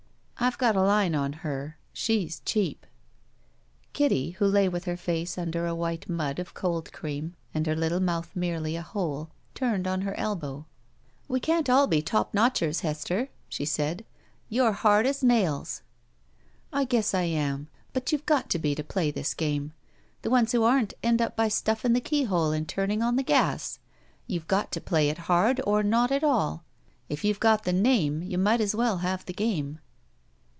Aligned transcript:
I've 0.43 0.57
got 0.57 0.75
a 0.75 0.81
line 0.81 1.13
on 1.13 1.31
her. 1.33 1.77
She's 1.93 2.41
cheap." 2.45 2.87
Kitty, 3.93 4.31
who 4.31 4.47
lay 4.47 4.67
with 4.67 4.85
her 4.85 4.97
face 4.97 5.35
tmder 5.35 5.69
a 5.69 5.75
white 5.75 6.09
mud 6.09 6.39
of 6.39 6.55
cold 6.55 6.91
cream 6.91 7.35
and 7.53 7.67
her 7.67 7.75
little 7.75 7.99
mouth 7.99 8.31
merely 8.35 8.75
a 8.75 8.81
hole, 8.81 9.29
tinned 9.53 9.85
on 9.85 10.01
her 10.01 10.13
fslbow. 10.15 10.33
74 10.65 10.65
BACK 10.65 10.65
PAY 10.65 10.69
"We 11.27 11.39
can't 11.41 11.69
all 11.69 11.85
be 11.85 12.01
top 12.01 12.33
notchers, 12.33 12.79
Hester, 12.81 13.29
she 13.49 13.65
said. 13.65 14.03
"You're 14.49 14.71
hard 14.71 15.05
as 15.05 15.21
nails." 15.23 15.83
"I 16.73 16.85
guess 16.85 17.13
I 17.13 17.21
am, 17.25 17.67
but 17.93 18.11
you've 18.11 18.25
got 18.25 18.49
to 18.49 18.57
be 18.57 18.73
to 18.73 18.83
play 18.83 19.11
this 19.11 19.35
game. 19.35 19.73
The 20.23 20.31
ones 20.31 20.53
who 20.53 20.63
aren't 20.63 20.95
end 21.03 21.21
up 21.21 21.35
by 21.35 21.49
stuffing 21.49 21.93
the 21.93 22.01
keyhole 22.01 22.51
and 22.51 22.67
turning 22.67 23.03
on 23.03 23.15
the 23.15 23.21
gas. 23.23 23.77
You've 24.25 24.47
got 24.47 24.71
to 24.71 24.81
play 24.81 25.09
it 25.09 25.19
hard 25.29 25.61
or 25.67 25.83
not 25.83 26.11
at 26.11 26.23
all. 26.23 26.63
If 27.09 27.23
you've 27.23 27.39
got 27.39 27.63
the 27.63 27.71
name, 27.73 28.23
you 28.23 28.39
might 28.39 28.59
as 28.59 28.73
well 28.75 28.97
have 28.97 29.23
the 29.25 29.33
game." 29.33 29.77